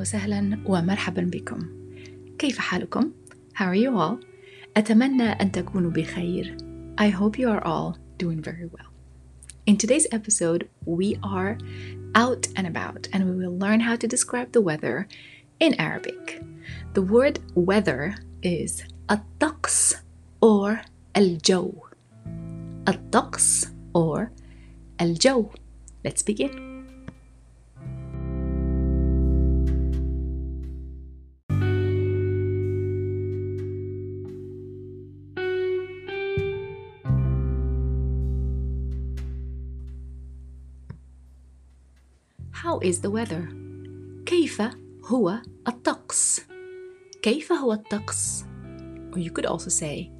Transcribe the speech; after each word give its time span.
وسهلا 0.00 0.58
ومرحبا 0.66 1.22
بكم 1.22 1.58
كيف 2.38 2.58
حالكم؟ 2.58 3.12
How 3.54 3.64
are 3.64 3.74
you 3.74 3.96
all? 3.98 4.24
أتمنى 4.76 5.22
أن 5.22 5.52
تكونوا 5.52 5.90
بخير 5.90 6.56
I 7.00 7.08
hope 7.08 7.38
you 7.38 7.48
are 7.48 7.64
all 7.64 7.98
doing 8.18 8.42
very 8.42 8.66
well 8.66 8.96
In 9.66 9.76
today's 9.76 10.06
episode, 10.12 10.68
we 10.84 11.18
are 11.24 11.58
out 12.14 12.46
and 12.54 12.68
about 12.68 13.08
and 13.12 13.28
we 13.28 13.34
will 13.34 13.58
learn 13.58 13.80
how 13.80 13.96
to 13.96 14.06
describe 14.06 14.52
the 14.52 14.60
weather 14.60 15.08
in 15.58 15.74
Arabic. 15.74 16.40
The 16.94 17.02
word 17.02 17.40
weather 17.56 18.14
is 18.42 18.84
الطقس 19.10 19.96
or 20.40 20.82
الجو. 21.16 21.72
الطقس 22.88 23.66
or 23.92 24.30
الجو. 25.00 25.50
Let's 26.04 26.22
begin. 26.22 26.69
is 42.80 43.00
the 43.00 43.10
weather? 43.10 43.52
كيف 44.26 44.62
هو 45.04 45.42
الطقس? 45.68 46.40
كيف 47.22 47.52
هو 47.52 47.72
الطقس? 47.72 48.44
Or 49.12 49.18
you 49.18 49.30
could 49.30 49.46
also 49.46 49.68
say 49.68 50.10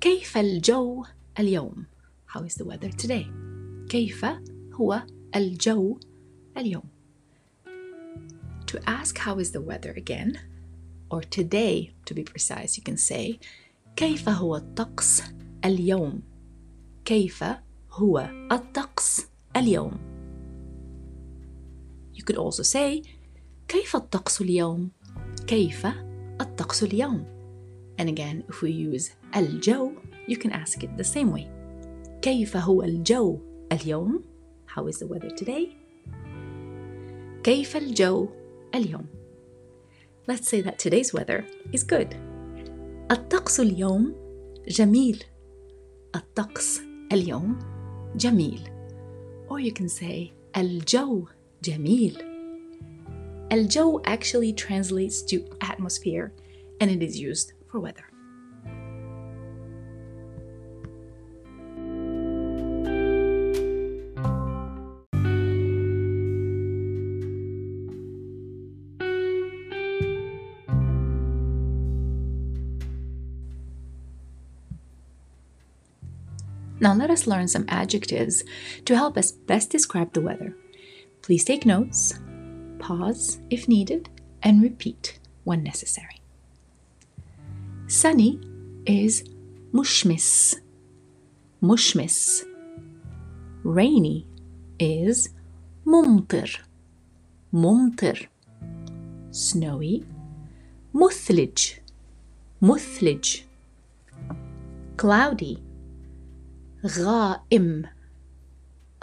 كيف 0.00 0.36
الجو 0.36 1.04
اليوم? 1.38 1.86
How 2.34 2.40
is 2.40 2.54
the 2.54 2.64
weather 2.64 2.90
today? 2.90 3.26
كيف 3.88 4.24
هو 4.74 5.02
الجو 5.36 5.98
اليوم? 6.56 6.84
To 8.66 8.78
ask 8.86 9.18
how 9.18 9.38
is 9.38 9.50
the 9.50 9.60
weather 9.60 9.92
again, 9.96 10.38
or 11.10 11.22
today 11.22 11.90
to 12.06 12.14
be 12.14 12.22
precise, 12.22 12.76
you 12.76 12.82
can 12.84 12.96
say 12.96 13.40
كيف 13.96 14.28
هو 14.28 14.56
الطقس 14.56 15.22
اليوم؟ 15.64 16.22
كيف 17.04 17.44
هو 17.90 18.30
الطقس 18.52 19.26
اليوم؟ 19.56 20.11
You 22.14 22.24
could 22.24 22.36
also 22.36 22.62
say 22.62 23.02
كيف 23.68 23.96
الطقس 23.96 24.40
اليوم؟ 24.40 24.90
كيف 25.46 25.86
الطقس 26.40 26.82
اليوم؟ 26.82 27.24
And 27.98 28.08
again, 28.08 28.44
if 28.48 28.62
we 28.62 28.70
use 28.70 29.10
الجو, 29.36 29.92
you 30.28 30.36
can 30.36 30.52
ask 30.52 30.82
it 30.82 30.96
the 30.96 31.04
same 31.04 31.32
way. 31.32 31.46
كيف 32.22 32.56
هو 32.56 32.82
الجو 32.82 33.38
اليوم؟ 33.72 34.24
How 34.76 34.86
is 34.86 34.98
the 34.98 35.06
weather 35.06 35.30
today? 35.30 35.68
كيف 37.42 37.76
الجو 37.76 38.28
اليوم؟ 38.74 39.06
Let's 40.30 40.48
say 40.48 40.60
that 40.60 40.78
today's 40.78 41.12
weather 41.14 41.44
is 41.72 41.84
good. 41.84 42.14
الطقس 43.10 43.60
اليوم 43.60 44.14
جميل. 44.68 45.24
الطقس 46.16 46.80
اليوم 47.12 47.58
جميل. 48.16 48.60
Or 49.48 49.58
you 49.60 49.72
can 49.72 49.88
say 49.88 50.32
الجو 50.56 51.26
جميل. 51.62 52.16
الجو 53.52 54.00
actually 54.04 54.52
translates 54.52 55.22
to 55.22 55.44
atmosphere 55.60 56.32
and 56.80 56.90
it 56.90 57.02
is 57.02 57.18
used 57.18 57.52
for 57.66 57.80
weather. 57.80 58.04
Now 76.80 76.94
let 76.94 77.10
us 77.10 77.26
learn 77.26 77.48
some 77.48 77.64
adjectives 77.68 78.44
to 78.84 78.94
help 78.94 79.18
us 79.18 79.32
best 79.32 79.70
describe 79.70 80.12
the 80.12 80.20
weather. 80.20 80.54
Please 81.22 81.44
take 81.44 81.66
notes, 81.66 82.14
pause 82.78 83.38
if 83.50 83.68
needed, 83.68 84.08
and 84.42 84.62
repeat 84.62 85.18
when 85.44 85.62
necessary. 85.62 86.20
Sunny 87.86 88.40
is 88.86 89.24
mushmis. 89.72 90.56
Mushmis. 91.62 92.44
Rainy 93.64 94.26
is 94.78 95.30
mumtir. 95.86 96.60
Mumtir. 97.52 98.28
Snowy. 99.30 100.04
Muthlij. 100.94 101.80
Muthlij. 102.60 103.44
Cloudy. 104.96 105.58
غائم. 106.86 107.84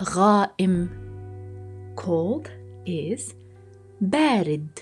غائم 0.02 0.90
cold 1.96 2.50
is 2.86 3.34
بارد 4.02 4.80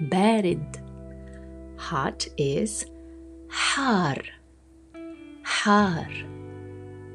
بارد 0.00 0.76
hot 1.78 2.28
is 2.38 2.86
حار 3.48 4.40
حار 5.44 6.26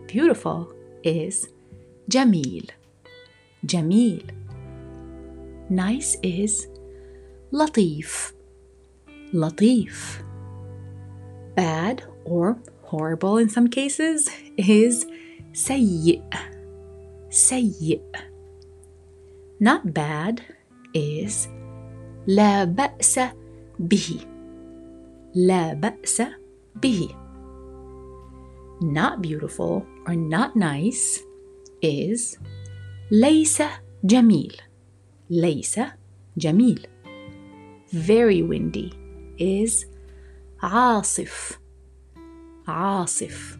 beautiful 0.07 0.65
is 1.05 1.47
جميل 2.09 2.71
جميل 3.63 4.31
nice 5.69 6.17
is 6.23 6.67
لطيف 7.51 8.33
لطيف 9.33 10.23
bad 11.55 12.03
or 12.25 12.57
horrible 12.83 13.37
in 13.37 13.49
some 13.49 13.67
cases 13.67 14.29
is 14.57 15.05
سيء 15.53 16.21
سيء 17.29 18.01
not 19.59 19.93
bad 19.93 20.41
is 20.93 21.47
لا 22.27 22.63
بأس 22.63 23.19
به 23.79 24.19
لا 25.35 25.73
بأس 25.73 26.21
به 26.75 27.07
not 28.81 29.21
beautiful 29.21 29.83
or 30.07 30.15
not 30.15 30.55
nice 30.55 31.21
is 31.83 32.37
ليس 33.11 33.61
جميل 34.03 34.61
ليس 35.29 35.79
جميل 36.37 36.87
very 37.93 38.41
windy 38.41 38.93
is 39.39 39.85
عاصف 40.63 41.59
عاصف 42.67 43.59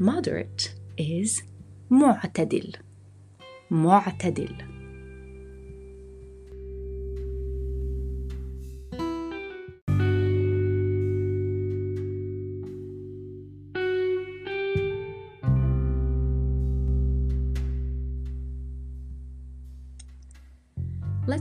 moderate 0.00 0.68
is 1.00 1.42
معتدل 1.90 2.72
معتدل 3.70 4.71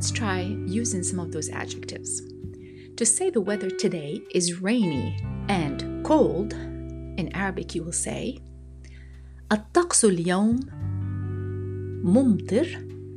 Let's 0.01 0.11
try 0.11 0.41
using 0.65 1.03
some 1.03 1.19
of 1.19 1.31
those 1.31 1.49
adjectives. 1.49 2.21
To 2.97 3.05
say 3.05 3.29
the 3.29 3.41
weather 3.41 3.69
today 3.69 4.21
is 4.33 4.61
rainy 4.61 5.17
and 5.49 6.03
cold, 6.06 6.53
in 7.18 7.31
Arabic 7.33 7.75
you 7.75 7.83
will 7.83 7.91
say 7.91 8.39
الطقس 9.51 10.06
اليوم 10.06 10.59
ممطر 12.03 12.68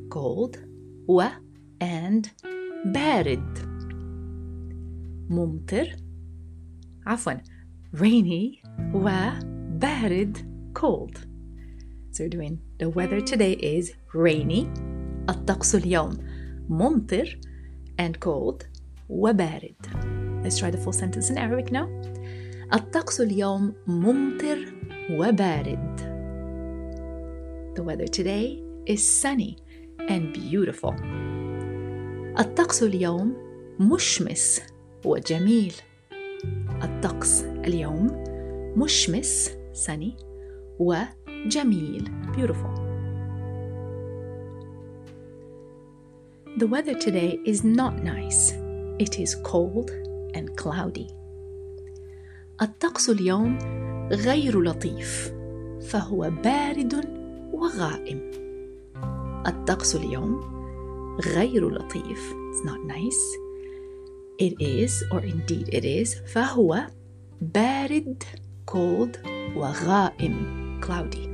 cold 0.09 0.57
و 1.09 1.29
and 1.83 2.29
بارد 2.85 3.59
ممطر 5.31 5.97
عفوا 7.07 7.33
rainy 7.95 8.62
و 8.95 9.31
بارد 9.81 10.39
cold 10.75 11.27
So 12.12 12.25
we're 12.25 12.29
doing 12.29 12.59
the 12.79 12.89
weather 12.89 13.21
today 13.21 13.53
is 13.53 13.93
rainy 14.15 14.67
الطقس 15.29 15.75
اليوم 15.75 16.17
ممطر 16.69 17.39
and 18.01 18.21
cold 18.21 18.65
وبارد. 19.09 19.75
Let's 20.43 20.59
try 20.59 20.71
the 20.71 20.79
full 20.79 20.93
sentence 20.93 21.31
in 21.31 21.39
Arabic 21.39 21.71
now. 21.73 21.87
الطقس 22.75 23.21
اليوم 23.21 23.75
ممطر 23.87 24.59
وبارد. 25.11 26.01
The 27.75 27.83
weather 27.83 28.07
today 28.07 28.62
is 28.87 29.01
sunny 29.23 29.57
and 30.09 30.33
beautiful. 30.33 30.95
الطقس 32.39 32.83
اليوم 32.83 33.37
مشمس 33.81 34.61
وجميل. 35.05 35.75
الطقس 36.83 37.43
اليوم 37.45 38.25
مشمس 38.77 39.51
sunny 39.87 40.15
وجميل 40.79 42.11
beautiful. 42.37 42.84
The 46.57 46.67
weather 46.67 46.95
today 46.95 47.39
is 47.45 47.65
not 47.65 48.03
nice. 48.03 48.53
It 48.99 49.19
is 49.19 49.35
cold 49.45 49.91
and 50.35 50.57
cloudy. 50.57 51.09
الطقس 52.62 53.11
اليوم 53.11 53.59
غير 54.12 54.61
لطيف 54.61 55.33
فهو 55.81 56.31
بارد 56.45 57.05
وغائم 57.53 58.31
الطقس 59.47 59.97
اليوم 59.97 60.41
غير 61.21 61.71
لطيف 61.71 62.33
It's 62.33 62.65
not 62.65 62.81
nice 62.87 63.23
It 64.39 64.55
is 64.61 65.05
or 65.12 65.21
indeed 65.21 65.69
it 65.73 65.85
is 65.85 66.15
فهو 66.33 66.87
بارد 67.41 68.23
cold 68.71 69.19
وغائم 69.57 70.81
cloudy 70.81 71.34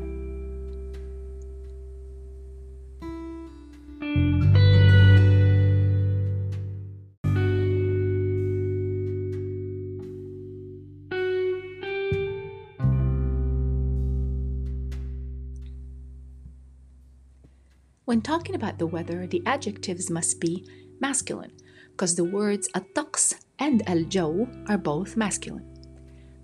When 18.10 18.20
talking 18.20 18.54
about 18.54 18.78
the 18.78 18.86
weather, 18.86 19.26
the 19.26 19.42
adjectives 19.46 20.10
must 20.10 20.40
be 20.40 20.64
masculine 21.00 21.52
because 21.90 22.14
the 22.14 22.24
words 22.24 22.68
الطقس 22.74 23.34
and 23.58 23.84
الجو 23.86 24.68
are 24.68 24.78
both 24.78 25.16
masculine. 25.16 25.66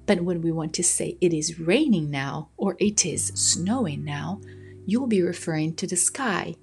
But 0.07 0.23
when 0.23 0.43
we 0.43 0.51
want 0.51 0.75
to 0.75 0.83
say 0.83 1.17
it 1.21 1.33
is 1.33 1.61
raining 1.61 2.11
now 2.11 2.49
or 2.57 2.77
it 2.81 3.07
is 3.07 3.33
snowing 3.35 4.05
now, 4.05 4.41
you 4.87 5.01
will 5.01 5.07
be 5.07 5.23
referring 5.23 5.75
to 5.77 5.87
the 5.87 5.97
sky. 5.97 6.57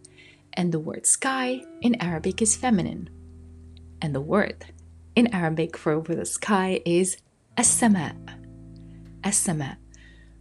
And 0.54 0.72
the 0.72 0.80
word 0.80 1.06
sky 1.06 1.62
in 1.82 1.96
Arabic 2.02 2.42
is 2.42 2.58
feminine. 2.58 3.10
And 4.02 4.14
the 4.14 4.22
word 4.22 4.66
in 5.16 5.34
Arabic 5.34 5.78
for 5.78 5.94
over 5.94 6.16
the 6.16 6.26
sky 6.26 6.82
is 6.86 7.18
as-sama. 7.56 8.16
As-sama. 9.24 9.78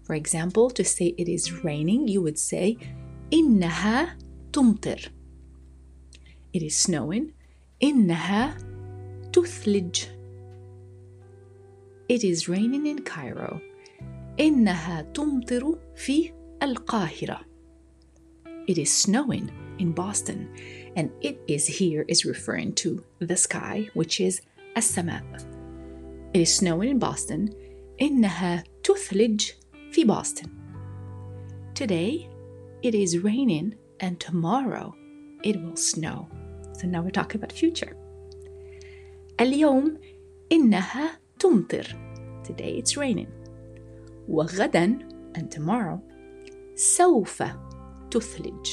For 0.03 0.15
example, 0.15 0.71
to 0.71 0.85
say 0.85 1.15
it 1.19 1.29
is 1.29 1.63
raining, 1.65 2.09
you 2.09 2.23
would 2.23 2.39
say 2.39 2.77
إنها 3.31 4.17
تمطر. 4.53 5.11
It 6.53 6.63
is 6.63 6.77
snowing. 6.77 7.33
إنها 7.83 8.59
تثلج. 9.33 10.07
It 12.09 12.25
is 12.25 12.49
raining 12.49 12.87
in 12.87 13.03
Cairo. 13.05 13.61
إنها 14.41 15.13
تمطر 15.13 15.79
في 15.97 16.33
القاهرة. 16.63 17.41
It 18.67 18.79
is 18.79 18.91
snowing 18.91 19.51
in 19.79 19.93
Boston, 19.93 20.49
and 20.97 21.11
it 21.21 21.41
is 21.47 21.67
here 21.67 22.05
is 22.09 22.25
referring 22.25 22.73
to 22.75 23.05
the 23.21 23.37
sky, 23.37 23.89
which 23.95 24.21
is 24.21 24.41
السماء. 24.77 25.23
It 26.35 26.41
is 26.41 26.55
snowing 26.55 26.91
in 26.91 26.99
Boston. 26.99 27.55
إنها 28.01 28.65
تثلج 28.83 29.53
في 29.93 30.05
Boston. 30.07 30.51
Today, 31.75 32.29
it 32.83 32.95
is 32.95 33.19
raining, 33.19 33.75
and 34.01 34.19
tomorrow 34.21 34.95
it 35.43 35.61
will 35.63 35.77
snow. 35.77 36.29
So 36.75 36.87
now 36.87 37.03
we're 37.03 37.11
talking 37.11 37.41
about 37.41 37.53
future. 37.53 37.97
اليوم 39.41 39.99
إنها 40.53 41.19
تمطر. 41.39 41.87
Today 42.45 42.79
it's 42.79 42.97
raining. 42.97 43.29
وغدا 44.29 44.99
and 45.35 45.51
tomorrow 45.51 46.01
سوف 46.75 47.43
تثلج. 48.11 48.69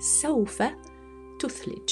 سوف 0.00 0.62
تثلج. 1.38 1.90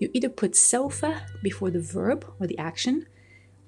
You 0.00 0.08
either 0.14 0.28
put 0.28 0.54
سوف 0.54 1.04
before 1.42 1.70
the 1.70 1.80
verb 1.80 2.24
or 2.40 2.46
the 2.46 2.58
action, 2.58 3.06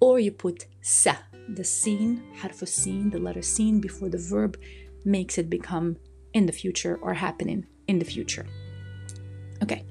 or 0.01 0.19
you 0.19 0.31
put 0.31 0.67
س, 0.81 1.09
the 1.49 1.65
scene, 1.65 2.23
حرف 2.35 2.63
السين, 2.63 3.11
the 3.11 3.19
letter 3.19 3.43
seen 3.43 3.81
before 3.81 4.09
the 4.09 4.19
verb 4.19 4.57
makes 5.05 5.39
it 5.39 5.51
become 5.51 5.97
in 6.33 6.47
the 6.47 6.53
future 6.53 6.99
or 7.03 7.15
happening 7.15 7.67
in 7.89 7.99
the 7.99 8.05
future. 8.05 8.47
Okay, 9.63 9.85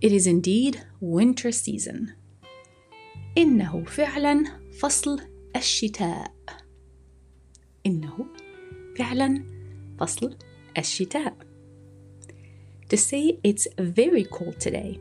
it 0.00 0.12
is 0.12 0.26
indeed 0.26 0.84
winter 1.00 1.50
season. 1.50 2.14
إنه 3.38 3.84
فعلا 3.84 4.44
فصل 4.80 5.20
الشتاء. 5.56 6.34
إنه 7.86 8.26
فعلا 8.96 9.44
فصل 10.00 10.36
الشتاء. 10.78 11.36
To 12.88 12.96
say 12.96 13.38
it's 13.44 13.66
very 13.78 14.24
cold 14.24 14.58
today. 14.60 14.98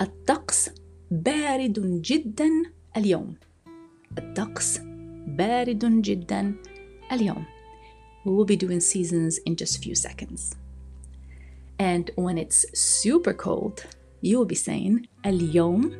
الطقس 0.00 0.70
بارد 1.10 2.02
جدا 2.02 2.50
اليوم. 2.96 3.34
الطقس 4.18 4.78
بارد 5.26 6.02
جدا 6.02 6.54
اليوم. 7.12 7.44
We 8.24 8.30
will 8.30 8.46
be 8.46 8.56
doing 8.56 8.80
seasons 8.80 9.38
in 9.46 9.54
just 9.56 9.76
a 9.76 9.80
few 9.80 9.94
seconds. 9.94 10.56
And 11.78 12.10
when 12.16 12.38
it's 12.38 12.66
super 12.78 13.32
cold, 13.32 13.84
you 14.22 14.38
will 14.38 14.46
be 14.46 14.54
saying 14.54 15.06
اليوم 15.26 15.90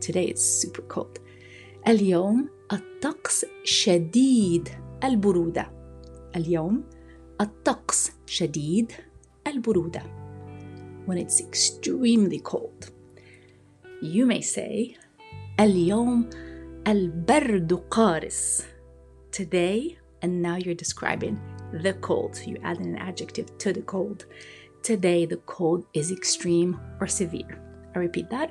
today 0.00 0.26
it's 0.28 0.42
super 0.42 0.82
cold 0.82 1.18
اليوم 1.88 2.48
الطقس 2.72 3.46
شديد 3.64 4.68
البرودة 5.04 5.70
اليوم 6.36 6.84
الطقس 7.40 8.10
شديد 8.26 8.92
البرودة 9.46 10.02
when 11.06 11.16
it's 11.18 11.40
extremely 11.40 12.40
cold 12.40 12.90
you 14.02 14.26
may 14.26 14.40
say 14.40 14.96
اليوم 15.60 16.30
البرد 16.86 17.72
قارس 17.90 18.62
today 19.32 19.96
and 20.22 20.42
now 20.42 20.56
you're 20.56 20.74
describing 20.74 21.38
the 21.82 21.94
cold 21.94 22.38
you 22.46 22.56
add 22.62 22.78
an 22.80 22.96
adjective 22.96 23.46
to 23.58 23.72
the 23.72 23.82
cold 23.82 24.26
today 24.84 25.26
the 25.26 25.40
cold 25.46 25.84
is 25.94 26.10
extreme 26.10 26.78
or 27.00 27.06
severe 27.06 27.60
I 27.94 27.98
repeat 27.98 28.30
that 28.30 28.50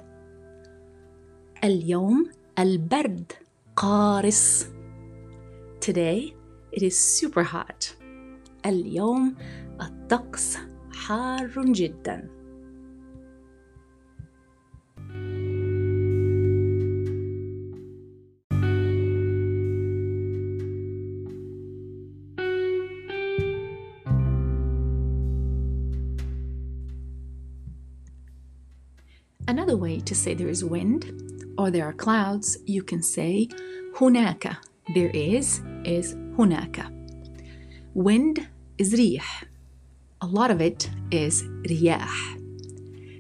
اليوم 1.64 2.32
البرد 2.60 3.32
قارس 3.76 4.70
Today 5.82 6.34
it 6.72 6.84
is 6.84 6.98
super 6.98 7.44
hot 7.44 7.96
اليوم 8.66 9.36
الطقس 9.82 10.58
حار 10.92 11.66
جدا 11.66 12.33
Another 29.47 29.77
way 29.77 30.01
to 30.01 30.15
say 30.15 30.33
there 30.33 30.49
is 30.49 30.65
wind 30.65 31.53
or 31.59 31.71
there 31.71 31.85
are 31.85 31.93
clouds, 31.93 32.57
you 32.65 32.83
can 32.83 33.03
say 33.03 33.49
hunaka. 33.95 34.57
There 34.95 35.11
is 35.11 35.61
is 35.85 36.15
hunaka. 36.37 36.91
Wind 37.93 38.49
is 38.79 38.95
riyah. 38.95 39.45
A 40.23 40.27
lot 40.27 40.51
of 40.51 40.61
it 40.61 40.91
is 41.11 41.43
riyah. 41.69 42.09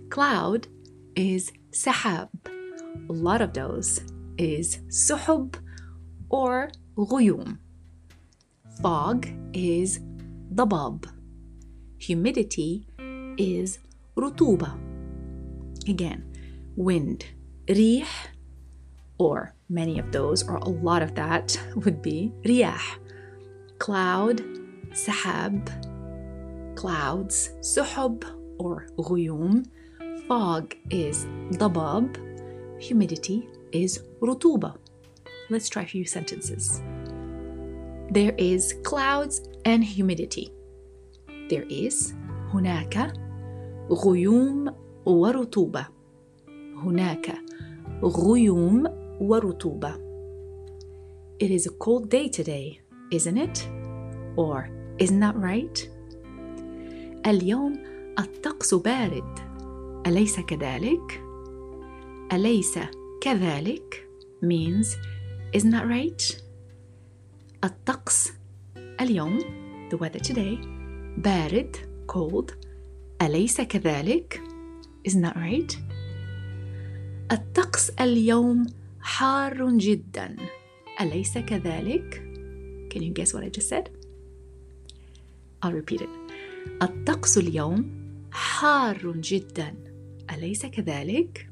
Cloud 0.08 0.66
is 1.14 1.52
sahab. 1.70 2.30
A 2.46 3.12
lot 3.12 3.42
of 3.42 3.52
those 3.52 4.00
is 4.38 4.78
suhub 4.88 5.56
or 6.30 6.70
ghuyum. 6.96 7.58
Fog 8.80 9.28
is 9.52 10.00
dabab. 10.54 11.06
Humidity 11.98 12.86
is 13.36 13.78
rutuba. 14.16 14.93
Again, 15.87 16.23
wind, 16.75 17.25
ريح, 17.67 18.07
or 19.17 19.53
many 19.69 19.99
of 19.99 20.11
those, 20.11 20.47
or 20.47 20.55
a 20.55 20.69
lot 20.69 21.01
of 21.01 21.15
that 21.15 21.59
would 21.75 22.01
be 22.01 22.31
رياح. 22.45 22.99
Cloud, 23.79 24.41
سحاب, 24.93 25.69
clouds, 26.75 27.49
سحب, 27.61 28.23
or 28.59 28.87
غيوم. 28.99 29.63
Fog 30.27 30.75
is 30.89 31.25
ضباب. 31.51 32.17
Humidity 32.79 33.47
is 33.71 33.99
رطوبة. 34.21 34.75
Let's 35.49 35.69
try 35.69 35.83
a 35.83 35.87
few 35.87 36.05
sentences. 36.05 36.81
There 38.11 38.33
is 38.37 38.75
clouds 38.83 39.41
and 39.65 39.83
humidity. 39.83 40.53
There 41.49 41.65
is 41.69 42.13
هناك 42.53 43.13
غيوم 43.89 44.75
ورطوبة. 45.05 45.87
هناك 46.75 47.35
غيوم 48.03 48.83
ورطوبة. 49.21 50.09
It 51.39 51.51
is 51.51 51.67
a 51.67 51.71
cold 51.71 52.09
day 52.09 52.27
today, 52.27 52.81
isn't 53.11 53.37
it? 53.37 53.67
Or 54.35 54.69
isn't 54.99 55.19
that 55.19 55.35
right? 55.35 55.89
اليوم 57.25 57.73
الطقس 58.19 58.73
بارد. 58.73 59.49
أليس 60.07 60.39
كذلك 60.39 61.23
أليس 62.33 62.79
كذلك 63.21 64.07
means 64.41 64.87
isn't 65.57 65.71
that 65.71 65.85
right 65.87 66.41
الطقس 67.63 68.31
اليوم 69.01 69.39
the 69.91 69.97
weather 69.97 70.19
today 70.19 70.57
بارد 71.17 71.75
cold 72.11 72.53
أليس 73.21 73.61
كذلك 73.61 74.41
isn't 75.03 75.21
that 75.21 75.35
right 75.35 75.77
الطقس 77.31 77.89
اليوم 77.89 78.65
حار 79.01 79.77
جدا 79.77 80.35
أليس 81.01 81.37
كذلك 81.37 82.23
can 82.93 83.01
you 83.01 83.13
guess 83.13 83.33
what 83.33 83.43
I 83.43 83.49
just 83.49 83.69
said 83.69 83.89
I'll 85.61 85.73
repeat 85.73 86.01
it 86.01 86.09
الطقس 86.81 87.37
اليوم 87.37 87.91
حار 88.31 89.11
جدا 89.11 89.73
أليس 90.31 90.65
كذلك 90.65 91.49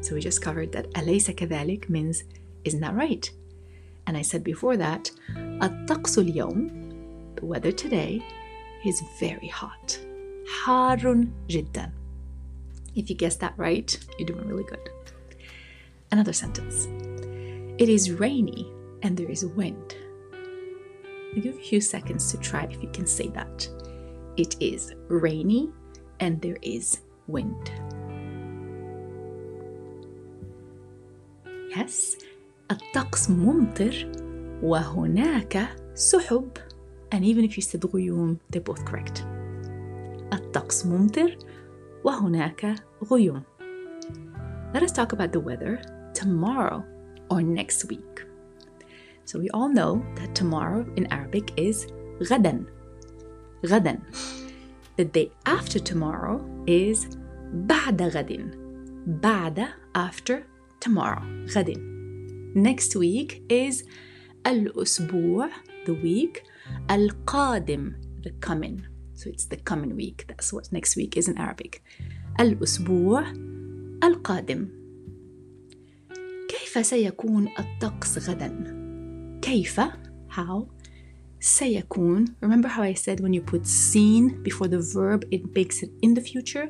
So 0.00 0.14
we 0.14 0.20
just 0.20 0.42
covered 0.42 0.72
that 0.72 0.98
أليس 0.98 1.30
كذلك 1.30 1.90
means 1.90 2.24
isn't 2.64 2.80
that 2.80 2.94
right 2.94 3.30
and 4.06 4.16
I 4.16 4.22
said 4.22 4.42
before 4.44 4.76
that 4.76 5.10
الطقس 5.62 6.18
اليوم 6.18 6.70
the 7.36 7.46
weather 7.46 7.72
today 7.72 8.22
is 8.84 9.02
very 9.20 9.48
hot 9.48 9.98
حار 10.62 11.26
جدا 11.48 11.92
If 12.94 13.08
you 13.10 13.16
guessed 13.16 13.40
that 13.40 13.54
right, 13.56 13.96
you're 14.18 14.26
doing 14.26 14.46
really 14.46 14.64
good. 14.64 14.90
Another 16.10 16.32
sentence. 16.32 16.88
It 17.78 17.88
is 17.88 18.10
rainy 18.10 18.72
and 19.02 19.16
there 19.16 19.30
is 19.30 19.44
wind. 19.44 19.94
I'll 20.32 21.34
give 21.34 21.44
you 21.44 21.52
a 21.52 21.62
few 21.62 21.80
seconds 21.80 22.30
to 22.32 22.38
try 22.38 22.64
if 22.64 22.82
you 22.82 22.88
can 22.90 23.06
say 23.06 23.28
that. 23.28 23.68
It 24.36 24.56
is 24.60 24.94
rainy 25.08 25.70
and 26.20 26.40
there 26.40 26.58
is 26.62 27.00
wind. 27.26 27.70
Yes, 31.76 32.16
الطقس 32.70 33.30
ممطر 33.30 34.12
وهناك 34.62 35.68
سحب. 35.94 36.48
And 37.12 37.24
even 37.24 37.44
if 37.44 37.56
you 37.56 37.62
said 37.62 37.80
غيوم, 37.80 38.38
they're 38.50 38.60
both 38.60 38.84
correct. 38.84 39.24
الطقس 40.32 40.86
ممطر 40.86 41.36
وهناك 42.04 42.74
غيوم. 43.04 43.42
Let 44.74 44.82
us 44.82 44.92
talk 44.92 45.12
about 45.12 45.32
the 45.32 45.40
weather 45.40 45.80
tomorrow 46.14 46.84
or 47.30 47.42
next 47.42 47.84
week. 47.86 48.24
So 49.24 49.38
we 49.38 49.50
all 49.50 49.68
know 49.68 50.04
that 50.16 50.34
tomorrow 50.34 50.86
in 50.96 51.06
Arabic 51.12 51.52
is 51.56 51.86
غدا. 52.20 52.64
غدا. 53.64 53.98
The 54.96 55.04
day 55.04 55.30
after 55.46 55.78
tomorrow 55.78 56.40
is 56.66 57.16
بعد 57.52 58.02
غد. 58.02 58.54
بعد 59.06 59.68
after 59.94 60.42
tomorrow. 60.80 61.22
غد. 61.54 61.76
Next 62.54 62.96
week 62.96 63.42
is 63.48 63.84
الأسبوع 64.46 65.48
the 65.86 65.92
week 65.92 66.42
القادم 66.90 67.92
the 68.22 68.30
coming 68.40 68.82
so 69.22 69.30
it's 69.30 69.46
the 69.46 69.56
coming 69.56 69.96
week 69.96 70.24
that's 70.28 70.52
what 70.52 70.72
next 70.72 70.96
week 70.96 71.16
is 71.16 71.28
in 71.28 71.38
Arabic 71.38 71.82
الأسبوع 72.40 73.32
القادم 74.04 74.68
كيف 76.48 76.86
سيكون 76.86 77.48
الطقس 77.58 78.28
غدا 78.28 78.78
كيف 79.42 79.80
how 80.30 80.66
سيكون 81.40 82.24
remember 82.44 82.68
how 82.68 82.82
I 82.82 82.94
said 82.94 83.20
when 83.20 83.32
you 83.32 83.40
put 83.40 83.66
seen 83.66 84.42
before 84.42 84.68
the 84.68 84.80
verb 84.80 85.24
it 85.30 85.54
makes 85.54 85.82
it 85.82 85.90
in 86.02 86.14
the 86.14 86.20
future 86.20 86.68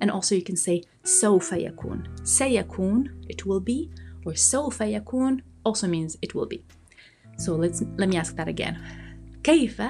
and 0.00 0.10
also 0.10 0.34
you 0.34 0.42
can 0.42 0.56
say 0.56 0.82
سوف 1.04 1.52
يكون 1.52 2.02
سيكون 2.24 3.20
it 3.28 3.46
will 3.46 3.60
be 3.60 3.90
or 4.26 4.34
سوف 4.34 4.80
يكون 4.80 5.42
also 5.64 5.86
means 5.86 6.16
it 6.22 6.34
will 6.34 6.46
be 6.46 6.64
so 7.36 7.56
let's 7.56 7.82
let 7.96 8.08
me 8.08 8.16
ask 8.16 8.36
that 8.36 8.48
again 8.48 8.76
كيف 9.42 9.82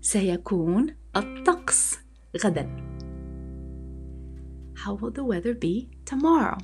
سيكون 0.00 0.94
الطقس 1.15 1.99
غدا 2.43 2.89
How 4.75 4.93
will 4.93 5.11
the 5.11 5.23
weather 5.23 5.53
be 5.53 5.89
tomorrow? 6.05 6.57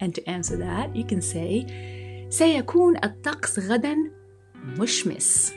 And 0.00 0.14
to 0.14 0.28
answer 0.28 0.56
that, 0.58 0.94
you 0.94 1.04
can 1.04 1.22
say 1.22 1.66
سيكون 2.28 2.96
الطقس 3.04 3.58
غدا 3.58 3.96
مشمس. 4.78 5.52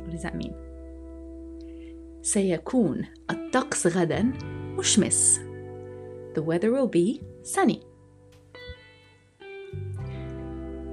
What 0.00 0.10
does 0.10 0.22
that 0.22 0.34
mean? 0.34 0.54
سيكون 2.22 3.06
الطقس 3.30 3.86
غدا 3.86 4.32
مشمس. 4.78 5.38
The 6.34 6.42
weather 6.42 6.72
will 6.72 6.88
be 6.88 7.20
sunny. 7.42 7.80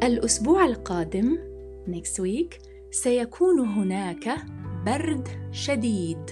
الأسبوع 0.03 0.65
القادم 0.65 1.37
next 1.87 2.19
week 2.19 2.61
سيكون 2.91 3.59
هناك 3.59 4.58
برد 4.86 5.28
شديد. 5.52 6.30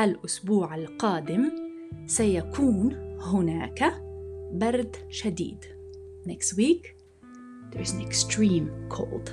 الأسبوع 0.00 0.74
القادم 0.74 1.50
سيكون 2.06 3.16
هناك 3.20 4.02
برد 4.52 4.96
شديد. 5.08 5.64
Next 6.26 6.56
week 6.56 6.96
there's 7.70 7.92
an 7.92 8.00
extreme 8.00 8.70
cold 8.88 9.30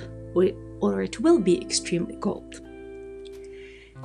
or 0.80 1.02
it 1.02 1.20
will 1.20 1.40
be 1.40 1.60
extremely 1.60 2.16
cold. 2.16 2.60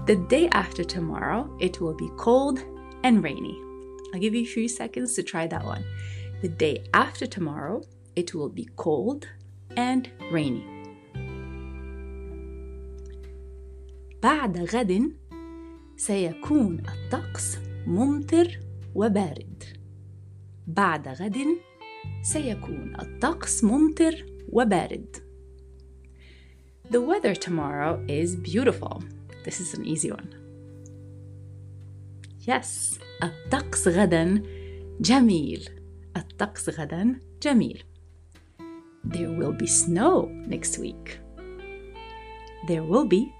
The 0.06 0.16
day 0.16 0.50
after 0.52 0.84
tomorrow 0.84 1.56
it 1.60 1.80
will 1.82 1.96
be 1.96 2.10
cold 2.18 2.60
and 3.04 3.24
rainy. 3.24 3.58
I'll 4.14 4.20
give 4.20 4.36
you 4.36 4.44
a 4.44 4.54
few 4.58 4.68
seconds 4.68 5.14
to 5.16 5.24
try 5.24 5.48
that 5.48 5.66
one. 5.66 5.84
The 6.42 6.50
day 6.50 6.84
after 6.94 7.26
tomorrow 7.26 7.84
it 8.16 8.34
will 8.34 8.50
be 8.50 8.68
cold 8.76 9.28
and 9.78 10.10
rainy. 10.32 10.77
بعد 14.23 14.59
غد 14.59 15.13
سيكون 15.97 16.83
الطقس 16.89 17.59
ممطر 17.87 18.61
وبارد. 18.95 19.65
بعد 20.67 21.09
غد 21.09 21.37
سيكون 22.23 22.97
الطقس 23.01 23.65
ممطر 23.65 24.27
وبارد. 24.49 25.17
The 26.91 27.01
weather 27.01 27.35
tomorrow 27.35 28.05
is 28.09 28.35
beautiful. 28.35 29.03
This 29.45 29.61
is 29.61 29.75
an 29.75 29.85
easy 29.85 30.11
one. 30.11 30.35
Yes, 32.47 33.01
الطقس 33.23 33.89
غدا 33.89 34.43
جميل. 35.01 35.69
الطقس 36.17 36.71
غدا 36.71 37.21
جميل. 37.43 37.83
There 39.05 39.31
will 39.31 39.53
be 39.53 39.67
snow 39.67 40.29
next 40.49 40.79
week. 40.79 41.21
There 42.67 42.83
will 42.83 43.07
be 43.07 43.38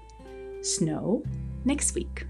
snow 0.62 1.22
next 1.64 1.94
week. 1.94 2.26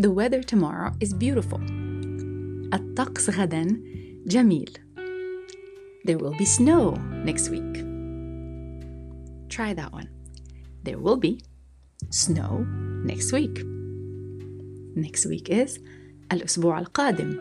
The 0.00 0.10
weather 0.10 0.42
tomorrow 0.42 0.92
is 1.00 1.12
beautiful. 1.12 1.60
الطقس 2.74 3.30
غدا 3.30 3.66
جميل. 4.26 4.70
There 6.06 6.16
will 6.16 6.34
be 6.38 6.46
snow 6.46 6.94
next 7.24 7.50
week. 7.50 7.74
Try 9.50 9.74
that 9.74 9.92
one. 9.92 10.08
There 10.84 10.98
will 10.98 11.18
be 11.18 11.42
snow 12.08 12.64
next 13.04 13.30
week. 13.32 13.62
Next 14.95 15.25
week 15.25 15.49
is 15.49 15.79
الأسبوع 16.33 16.79
القادم. 16.79 17.37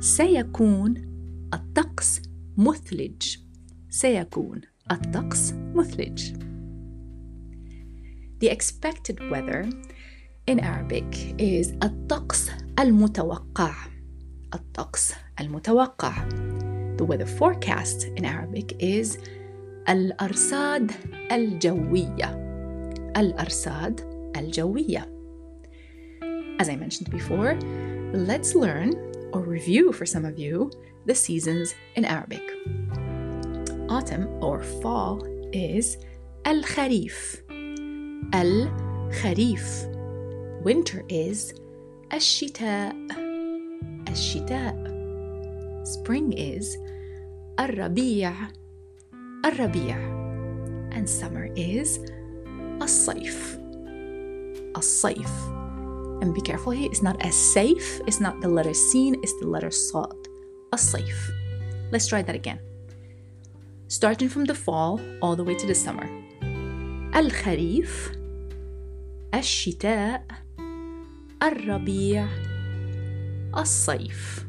سيكون 0.00 0.94
الطقس 1.54 2.22
مثلج. 2.56 3.36
سيكون 3.90 4.60
الطقس 4.92 5.52
مثلج. 5.74 6.32
The 8.44 8.48
expected 8.48 9.20
weather 9.30 9.70
in 10.50 10.58
Arabic 10.58 11.40
is 11.40 11.84
الطقس 11.84 12.50
المتوقع. 12.78 13.74
الطقس 14.54 15.12
المتوقع. 15.40 16.28
The 16.96 17.04
weather 17.04 17.26
forecast 17.26 18.18
in 18.18 18.24
Arabic 18.24 18.76
is 18.82 19.18
الأرصاد 19.88 20.90
الجوية. 21.32 22.36
الأرصاد 23.16 24.00
الجوية. 24.36 25.19
As 26.60 26.68
I 26.68 26.76
mentioned 26.76 27.10
before, 27.10 27.54
let's 28.12 28.54
learn 28.54 28.92
or 29.32 29.40
review 29.40 29.92
for 29.92 30.04
some 30.04 30.26
of 30.26 30.38
you 30.38 30.70
the 31.06 31.14
seasons 31.14 31.74
in 31.96 32.04
Arabic. 32.04 32.42
Autumn 33.88 34.28
or 34.44 34.62
fall 34.82 35.24
is 35.54 35.96
Al 36.44 36.60
Kharif. 36.60 37.40
Al 38.34 38.68
Kharif. 39.08 39.88
Winter 40.62 41.02
is 41.08 41.54
Ashita. 42.10 42.92
Ashita. 44.04 44.76
Spring 45.88 46.34
is 46.34 46.76
Arabiya. 47.56 48.52
Arabiya. 49.44 49.96
And 50.92 51.08
summer 51.08 51.48
is 51.56 52.00
al 52.84 52.88
saif, 52.88 53.56
al 54.76 54.82
saif 54.82 55.59
and 56.21 56.33
be 56.33 56.41
careful 56.41 56.71
here 56.71 56.89
it's 56.91 57.01
not 57.01 57.17
as 57.21 57.35
safe 57.35 58.01
it's 58.07 58.19
not 58.19 58.39
the 58.41 58.47
letter 58.47 58.73
sin 58.73 59.15
it's 59.23 59.37
the 59.39 59.47
letter 59.47 59.69
صاد 59.69 60.27
الصيف 60.73 61.31
let's 61.91 62.07
try 62.07 62.21
that 62.21 62.35
again 62.35 62.59
starting 63.87 64.29
from 64.29 64.45
the 64.45 64.55
fall 64.55 64.99
all 65.21 65.35
the 65.35 65.43
way 65.43 65.55
to 65.55 65.67
the 65.67 65.75
summer 65.75 66.07
الخريف 67.15 68.11
الشتاء 69.33 70.25
الربيع 71.43 72.27
الصيف 73.57 74.45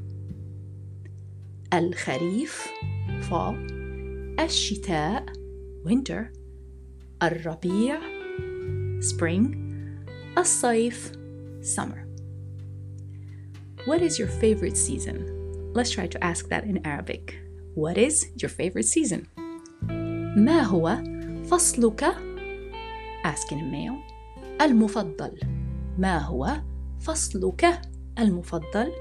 الخريف 1.75 2.68
fall 3.30 3.54
الشتاء 4.40 5.26
winter 5.84 6.25
الربيع 7.22 8.00
spring 9.00 9.56
الصيف 10.38 11.12
summer 11.60 12.06
what 13.86 14.00
is 14.02 14.18
your 14.18 14.28
favorite 14.28 14.76
season 14.76 15.16
let's 15.75 15.90
try 15.90 16.06
to 16.06 16.22
ask 16.25 16.48
that 16.48 16.64
in 16.64 16.84
arabic 16.86 17.38
what 17.75 17.96
is 17.98 18.26
your 18.36 18.50
favorite 18.50 18.86
season 18.86 19.26
ما 20.36 20.62
هو 20.62 21.02
فصلك 21.44 22.04
asking 23.25 23.60
a 23.60 23.70
male 23.70 24.16
المفضل 24.60 25.40
ما 25.98 26.18
هو 26.18 26.62
فصلك 27.00 27.80
المفضل 28.18 28.92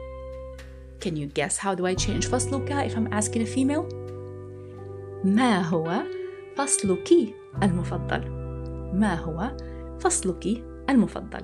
Can 0.99 1.15
you 1.15 1.27
guess 1.27 1.57
how 1.57 1.75
do 1.75 1.85
I 1.85 1.93
change 1.93 2.27
فصلك 2.27 2.69
if 2.89 2.95
I'm 2.95 3.13
asking 3.13 3.41
a 3.41 3.45
female? 3.45 3.85
ما 5.23 5.61
هو 5.61 6.03
فصلك 6.55 7.09
المفضل؟ 7.63 8.29
ما 8.93 9.15
هو 9.15 9.57
فصلك 9.99 10.63
المفضل؟ 10.89 11.43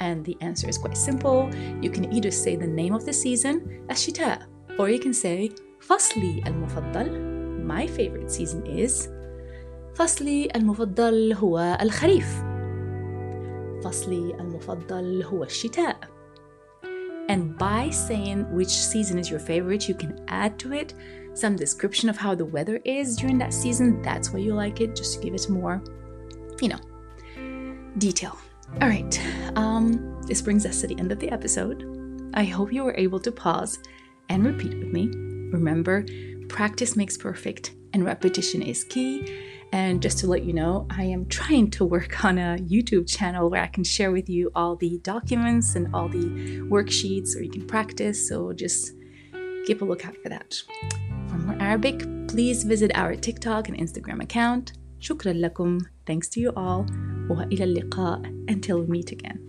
And 0.00 0.24
the 0.24 0.36
answer 0.40 0.68
is 0.68 0.78
quite 0.78 0.96
simple. 0.96 1.50
You 1.80 1.90
can 1.90 2.12
either 2.12 2.30
say 2.30 2.56
the 2.56 2.66
name 2.66 2.94
of 2.94 3.04
the 3.04 3.12
season, 3.12 3.84
الشتاء, 3.88 4.42
or 4.78 4.88
you 4.90 4.98
can 4.98 5.12
say 5.12 5.50
فصلي 5.80 6.42
المفضل. 6.46 7.66
My 7.66 7.86
favorite 7.86 8.30
season 8.30 8.66
is 8.66 9.08
فصلي 9.94 10.48
المفضل 10.56 11.32
هو 11.32 11.78
الخريف. 11.82 12.42
فصلي 13.84 14.34
المفضل 14.40 15.22
هو 15.22 15.44
الشتاء. 15.44 15.96
And 17.28 17.58
by 17.58 17.90
saying 17.90 18.46
which 18.52 18.70
season 18.70 19.18
is 19.18 19.30
your 19.30 19.40
favorite, 19.40 19.88
you 19.88 19.94
can 19.94 20.20
add 20.28 20.58
to 20.58 20.72
it 20.72 20.94
some 21.34 21.56
description 21.56 22.08
of 22.08 22.16
how 22.16 22.34
the 22.34 22.44
weather 22.44 22.80
is 22.84 23.16
during 23.16 23.38
that 23.38 23.52
season. 23.52 24.00
That's 24.02 24.32
why 24.32 24.40
you 24.40 24.54
like 24.54 24.80
it, 24.80 24.94
just 24.94 25.14
to 25.14 25.20
give 25.24 25.34
it 25.34 25.50
more, 25.50 25.82
you 26.62 26.68
know, 26.68 26.78
detail. 27.98 28.38
All 28.79 28.87
right, 28.87 29.21
um, 29.55 30.21
this 30.27 30.41
brings 30.41 30.65
us 30.65 30.81
to 30.81 30.87
the 30.87 30.97
end 30.97 31.11
of 31.11 31.19
the 31.19 31.29
episode. 31.29 32.31
I 32.33 32.45
hope 32.45 32.71
you 32.71 32.83
were 32.83 32.95
able 32.97 33.19
to 33.19 33.31
pause 33.31 33.77
and 34.29 34.45
repeat 34.45 34.73
with 34.77 34.93
me. 34.93 35.09
Remember, 35.51 36.05
practice 36.47 36.95
makes 36.95 37.17
perfect, 37.17 37.75
and 37.93 38.05
repetition 38.05 38.61
is 38.61 38.83
key. 38.85 39.49
And 39.73 40.01
just 40.01 40.17
to 40.19 40.27
let 40.27 40.43
you 40.43 40.53
know, 40.53 40.87
I 40.89 41.03
am 41.03 41.25
trying 41.27 41.69
to 41.71 41.85
work 41.85 42.23
on 42.25 42.37
a 42.37 42.57
YouTube 42.57 43.07
channel 43.07 43.49
where 43.49 43.61
I 43.61 43.67
can 43.67 43.83
share 43.83 44.11
with 44.11 44.29
you 44.29 44.51
all 44.55 44.75
the 44.75 44.99
documents 44.99 45.75
and 45.75 45.93
all 45.93 46.09
the 46.09 46.61
worksheets 46.69 47.35
where 47.35 47.43
you 47.43 47.51
can 47.51 47.67
practice. 47.67 48.27
So 48.27 48.51
just 48.53 48.93
keep 49.67 49.81
a 49.81 49.85
lookout 49.85 50.15
for 50.23 50.29
that. 50.29 50.55
For 51.27 51.37
more 51.37 51.57
Arabic, 51.61 51.99
please 52.27 52.63
visit 52.63 52.91
our 52.95 53.15
TikTok 53.15 53.69
and 53.69 53.77
Instagram 53.77 54.23
account. 54.23 54.73
Shukran 54.99 55.39
lakum. 55.39 55.81
Thanks 56.05 56.27
to 56.29 56.39
you 56.39 56.51
all. 56.55 56.85
وإلى 57.30 57.64
اللقاء 57.64 58.22
until 58.48 58.80
we 58.80 58.86
meet 58.86 59.12
again. 59.12 59.39